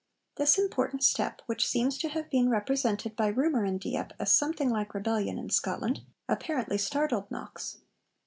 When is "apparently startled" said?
6.27-7.29